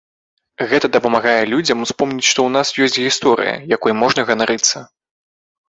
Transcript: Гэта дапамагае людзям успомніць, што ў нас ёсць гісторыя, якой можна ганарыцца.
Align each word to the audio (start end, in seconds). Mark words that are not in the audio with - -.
Гэта 0.69 0.89
дапамагае 0.95 1.43
людзям 1.53 1.83
успомніць, 1.85 2.25
што 2.31 2.39
ў 2.47 2.55
нас 2.57 2.73
ёсць 2.87 2.99
гісторыя, 3.05 3.55
якой 3.77 3.97
можна 4.01 4.21
ганарыцца. 4.33 4.77